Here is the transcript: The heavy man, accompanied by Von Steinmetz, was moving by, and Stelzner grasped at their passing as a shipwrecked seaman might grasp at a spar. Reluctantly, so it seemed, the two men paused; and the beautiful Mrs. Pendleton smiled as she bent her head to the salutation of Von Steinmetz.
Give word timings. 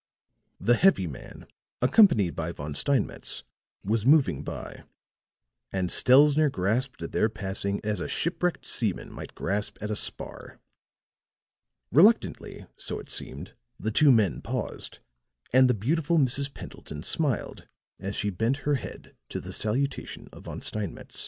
The 0.59 0.73
heavy 0.77 1.05
man, 1.05 1.45
accompanied 1.79 2.35
by 2.35 2.53
Von 2.53 2.73
Steinmetz, 2.73 3.43
was 3.83 4.03
moving 4.03 4.43
by, 4.43 4.83
and 5.71 5.91
Stelzner 5.91 6.49
grasped 6.49 7.03
at 7.03 7.11
their 7.11 7.29
passing 7.29 7.79
as 7.83 7.99
a 7.99 8.07
shipwrecked 8.07 8.65
seaman 8.65 9.11
might 9.11 9.35
grasp 9.35 9.77
at 9.79 9.91
a 9.91 9.95
spar. 9.95 10.59
Reluctantly, 11.91 12.65
so 12.77 12.97
it 12.97 13.11
seemed, 13.11 13.53
the 13.79 13.91
two 13.91 14.11
men 14.11 14.41
paused; 14.41 14.97
and 15.53 15.69
the 15.69 15.75
beautiful 15.75 16.17
Mrs. 16.17 16.51
Pendleton 16.51 17.03
smiled 17.03 17.67
as 17.99 18.15
she 18.15 18.31
bent 18.31 18.57
her 18.65 18.73
head 18.73 19.15
to 19.29 19.39
the 19.39 19.53
salutation 19.53 20.29
of 20.31 20.45
Von 20.45 20.63
Steinmetz. 20.63 21.19